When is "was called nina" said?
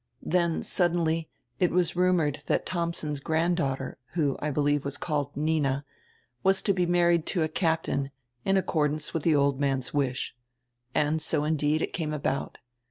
4.83-5.85